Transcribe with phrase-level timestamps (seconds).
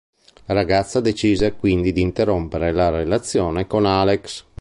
[0.45, 4.45] La ragazza decide quindi di interrompere la relazione con Alex.